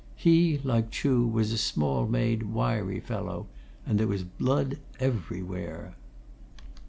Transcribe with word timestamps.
He, 0.15 0.57
like 0.63 0.89
Chuh, 0.89 1.29
was 1.31 1.51
a 1.51 1.59
small 1.59 2.07
made, 2.07 2.41
wiry 2.41 2.99
fellow. 2.99 3.45
And 3.85 3.99
there 3.99 4.07
was 4.07 4.23
blood 4.23 4.79
everywhere. 4.99 5.93